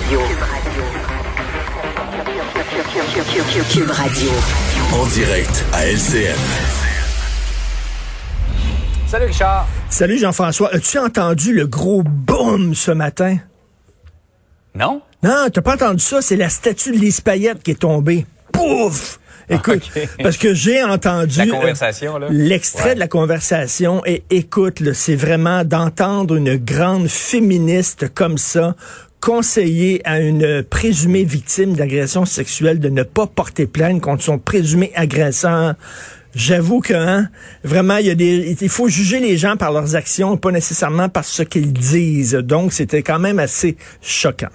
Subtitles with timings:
[0.00, 0.20] Radio.
[3.70, 4.30] Cube Radio.
[4.94, 6.34] En direct à LCN.
[9.06, 9.66] Salut Richard.
[9.90, 10.74] Salut Jean-François.
[10.74, 13.36] As-tu entendu le gros boom ce matin?
[14.74, 15.02] Non?
[15.22, 16.22] Non, t'as pas entendu ça?
[16.22, 18.26] C'est la statue de Lise Payette qui est tombée.
[18.52, 19.18] Pouf!
[19.48, 20.08] Écoute, Ok.
[20.22, 22.94] parce que j'ai entendu euh, l'extrait Ouais.
[22.94, 28.76] de la conversation et écoute, c'est vraiment d'entendre une grande féministe comme ça
[29.20, 34.92] conseiller à une présumée victime d'agression sexuelle de ne pas porter plainte contre son présumé
[34.94, 35.74] agresseur.
[36.34, 37.28] J'avoue que hein,
[37.64, 41.08] vraiment il y a des il faut juger les gens par leurs actions, pas nécessairement
[41.08, 42.34] par ce qu'ils disent.
[42.34, 44.48] Donc c'était quand même assez choquant.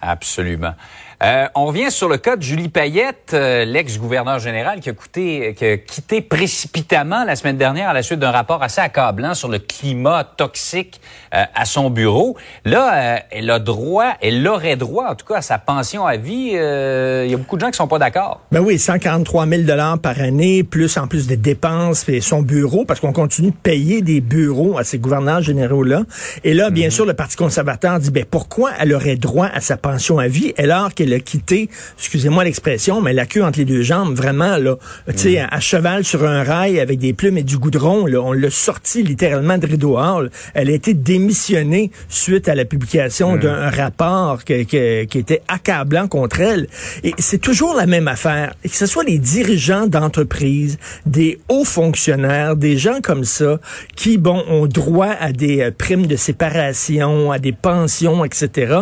[0.00, 0.74] Absolument.
[1.24, 5.54] Euh, on revient sur le cas de Julie Payette, euh, l'ex-gouverneur général qui a, coûté-
[5.54, 9.48] qui a quitté précipitamment la semaine dernière à la suite d'un rapport assez accablant sur
[9.48, 11.00] le climat toxique
[11.32, 12.36] euh, à son bureau.
[12.66, 16.50] Là, elle a droit, elle aurait droit, en tout cas, à sa pension à vie.
[16.56, 18.42] Euh, Il y a beaucoup de gens qui sont pas d'accord.
[18.52, 22.84] Ben oui, 143 000 dollars par année, plus en plus de dépenses et son bureau,
[22.84, 26.02] parce qu'on continue de payer des bureaux à ces gouverneurs généraux-là.
[26.44, 29.78] Et là, bien sûr, le Parti conservateur dit, ben pourquoi elle aurait droit à sa
[29.78, 33.82] pension à vie alors qu'elle a quitté, excusez-moi l'expression, mais la queue entre les deux
[33.82, 34.76] jambes, vraiment, là,
[35.08, 38.20] tu sais, à, à cheval sur un rail avec des plumes et du goudron, là,
[38.20, 40.30] on l'a sorti littéralement de Rideau Hall.
[40.54, 46.08] Elle a été démissionnée suite à la publication d'un rapport que- que- qui était accablant
[46.08, 46.66] contre elle.
[47.02, 48.54] Et c'est toujours la même affaire.
[48.62, 53.60] Que ce soit les dirigeants d'entreprise, des hauts fonctionnaires, des gens comme ça,
[53.96, 58.76] qui, bon, ont droit à des euh, primes de séparation, à des pensions, etc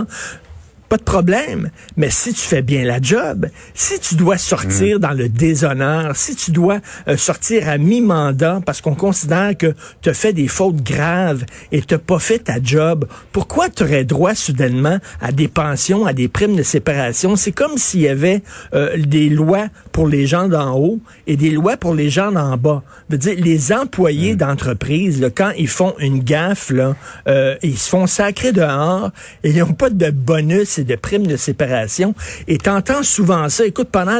[0.92, 1.70] pas de problème.
[1.96, 6.36] Mais si tu fais bien la job, si tu dois sortir dans le déshonneur, si
[6.36, 10.82] tu dois euh, sortir à mi-mandat parce qu'on considère que tu as fait des fautes
[10.82, 16.04] graves et tu pas fait ta job, pourquoi tu aurais droit soudainement à des pensions,
[16.04, 17.36] à des primes de séparation?
[17.36, 18.42] C'est comme s'il y avait
[18.74, 22.58] euh, des lois pour les gens d'en haut et des lois pour les gens d'en
[22.58, 22.82] bas.
[23.08, 26.96] Je veux dire, les employés d'entreprise, là, quand ils font une gaffe, là,
[27.28, 29.10] euh, ils se font sacrer dehors
[29.42, 32.14] et ils n'ont pas de bonus de primes de séparation.
[32.48, 33.66] Et t'entends souvent ça.
[33.66, 34.18] Écoute, pendant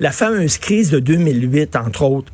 [0.00, 2.32] la fameuse crise de 2008, entre autres,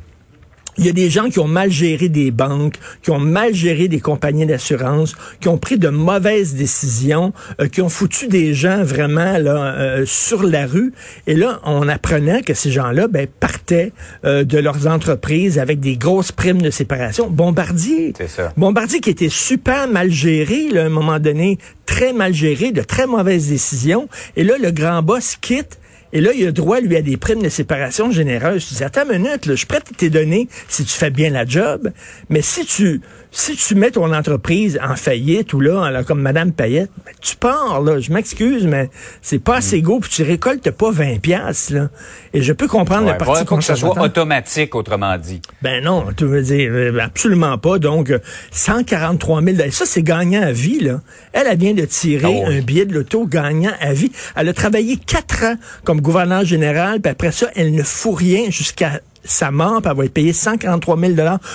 [0.79, 3.89] il y a des gens qui ont mal géré des banques, qui ont mal géré
[3.89, 8.81] des compagnies d'assurance, qui ont pris de mauvaises décisions, euh, qui ont foutu des gens
[8.83, 10.93] vraiment là euh, sur la rue.
[11.27, 13.91] Et là, on apprenait que ces gens-là ben, partaient
[14.23, 17.29] euh, de leurs entreprises avec des grosses primes de séparation.
[17.29, 18.53] Bombardier, ça.
[18.55, 22.81] Bombardier qui était super mal géré là, à un moment donné, très mal géré, de
[22.81, 24.07] très mauvaises décisions.
[24.37, 25.77] Et là, le grand boss quitte.
[26.13, 28.65] Et là, il a droit, lui, à des primes de séparation généreuses.
[28.67, 31.09] Tu dis, attends une minute, là, je suis prêt à te donner si tu fais
[31.11, 31.91] bien la job.
[32.29, 36.51] Mais si tu, si tu mets ton entreprise en faillite ou là, là, comme Madame
[36.51, 37.99] Payette, ben, tu pars, là.
[37.99, 38.89] Je m'excuse, mais
[39.21, 41.89] c'est pas assez gros puis tu récoltes pas 20 piastres, là.
[42.33, 45.41] Et je peux comprendre Ouais, le parti faut que ça soit automatique, autrement dit.
[45.61, 47.77] Ben non, tu veux dire, euh, absolument pas.
[47.79, 48.19] Donc, euh,
[48.51, 51.01] 143 000 Ça, c'est gagnant à vie, là.
[51.33, 52.57] Elle, elle vient de tirer Ah oui.
[52.57, 54.11] un billet de loto gagnant à vie.
[54.35, 58.49] Elle a travaillé quatre ans comme gouverneur général, puis après ça, elle ne fout rien
[58.49, 61.13] jusqu'à sa mort, puis elle va être payée 143 000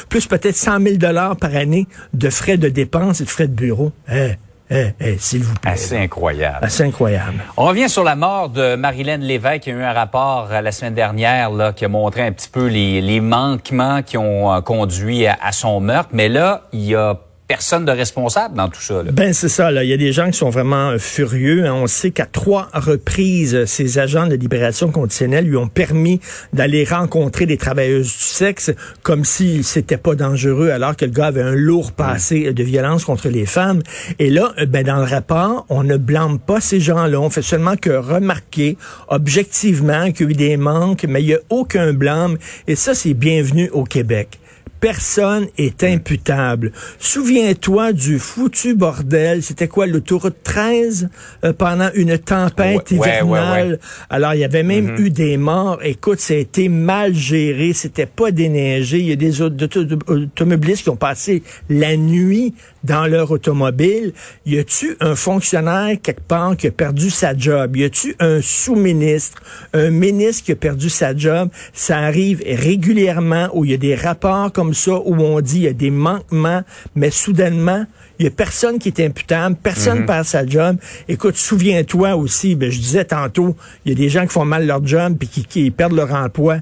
[0.09, 0.97] plus peut-être 100 000
[1.41, 3.93] par année de frais de dépenses et de frais de bureau.
[4.11, 4.35] Eh,
[4.71, 5.73] eh, eh, s'il vous plaît.
[5.73, 6.59] Assez incroyable.
[6.63, 7.45] Assez incroyable.
[7.57, 9.63] On revient sur la mort de Marilyn Lévesque.
[9.63, 12.49] qui a eu un rapport euh, la semaine dernière là, qui a montré un petit
[12.49, 16.11] peu les, les manquements qui ont euh, conduit à, à son meurtre.
[16.13, 17.19] Mais là, il y a
[17.55, 19.05] personne de responsable dans tout ça.
[19.05, 19.13] là.
[19.13, 19.71] Ben c'est ça.
[19.71, 21.65] Là, il y a des gens qui sont vraiment euh, furieux.
[21.67, 21.73] hein.
[21.73, 26.19] On sait qu'à trois reprises, euh, ces agents de libération conditionnelle lui ont permis
[26.53, 28.73] d'aller rencontrer des travailleuses du sexe,
[29.05, 33.05] comme si c'était pas dangereux, alors que le gars avait un lourd passé de violence
[33.05, 33.83] contre les femmes.
[34.19, 37.21] Et là, euh, ben dans le rapport, on ne blâme pas ces gens-là.
[37.21, 38.77] On fait seulement que remarquer
[39.07, 42.37] objectivement qu'il y a eu des manques, mais il y a aucun blâme.
[42.67, 44.41] Et ça, c'est bienvenu au Québec
[44.81, 46.73] personne est imputable.
[46.99, 49.43] Souviens-toi du foutu bordel.
[49.43, 51.09] C'était quoi, l'autoroute 13
[51.45, 53.67] euh, pendant une tempête Ouais, hivernale?
[53.67, 53.79] ouais, ouais.
[54.11, 55.79] Alors, il y avait même eu des morts.
[55.83, 57.73] Écoute, ça a été mal géré.
[57.73, 58.99] C'était pas déneigé.
[58.99, 64.13] Il y a des auto- auto- automobilistes qui ont passé la nuit dans leur automobile.
[64.45, 67.77] Y a-tu un fonctionnaire quelque part qui a perdu sa job?
[67.77, 69.41] Y a-tu un sous-ministre,
[69.73, 71.49] un ministre qui a perdu sa job?
[71.73, 75.63] Ça arrive régulièrement où il y a des rapports comme ça où on dit il
[75.63, 76.63] y a des manquements,
[76.95, 77.87] mais soudainement,
[78.19, 80.77] il y a personne qui est imputable, personne perd sa job.
[81.09, 84.67] Écoute, souviens-toi aussi, ben, je disais tantôt, il y a des gens qui font mal
[84.67, 86.59] leur job puis qui, qui perdent leur emploi.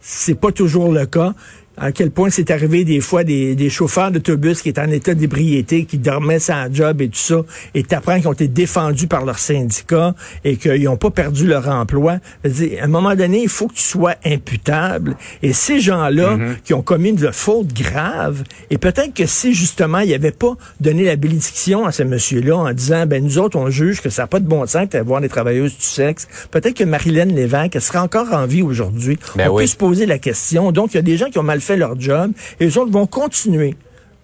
[0.00, 1.34] C'est pas toujours le cas.
[1.76, 5.14] À quel point c'est arrivé des fois des, des chauffeurs d'autobus qui étaient en état
[5.14, 7.42] d'ébriété, qui dormaient sans job et tout ça,
[7.74, 10.14] et t'apprends qu'ils ont été défendus par leur syndicat
[10.44, 12.18] et qu'ils n'ont pas perdu leur emploi.
[12.44, 12.48] à
[12.84, 15.16] un moment donné, il faut que tu sois imputable.
[15.42, 16.60] Et ces gens-là mm-hmm.
[16.64, 20.56] qui ont commis une faute grave, et peut-être que si justement il n'y avait pas
[20.80, 24.22] donné la bénédiction à ce monsieur-là en disant, ben nous autres on juge que ça
[24.22, 27.82] n'a pas de bon sens d'avoir des travailleuses du sexe, peut-être que Marilyn Lévesque elle
[27.82, 29.18] serait encore en vie aujourd'hui.
[29.36, 30.72] Ben on peut se poser la question.
[30.72, 32.92] Donc il y a des gens qui ont mal fait leur job et les autres
[32.92, 33.76] vont continuer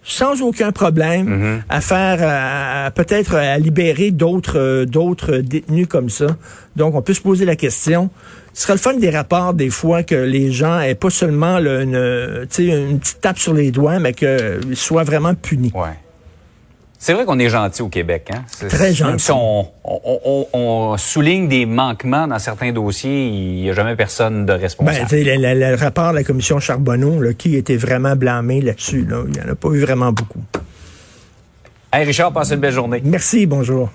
[0.03, 1.61] sans aucun problème mm-hmm.
[1.69, 6.27] à faire peut-être à libérer d'autres euh, d'autres détenus comme ça.
[6.75, 8.09] Donc on peut se poser la question.
[8.53, 12.47] Ce serait le fun des rapports des fois que les gens aient pas seulement une,
[12.57, 15.71] une petite tape sur les doigts, mais qu'ils soient vraiment punis.
[15.75, 15.97] Ouais.
[17.01, 18.29] C'est vrai qu'on est gentil au Québec.
[18.33, 18.43] Hein?
[18.67, 19.09] Très gentil.
[19.09, 24.51] Même si on, souligne des manquements dans certains dossiers, il n'y a jamais personne de
[24.51, 25.07] responsable.
[25.09, 29.31] Ben, le, rapport de la commission Charbonneau, là, qui était vraiment blâmé là-dessus, là, il
[29.31, 30.43] n'y en a pas eu vraiment beaucoup.
[31.93, 33.01] Hey Richard, passe une belle journée.
[33.03, 33.89] Merci, bonjour.